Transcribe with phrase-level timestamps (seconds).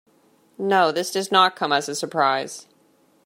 [0.57, 2.65] No, this does not come as a surprise.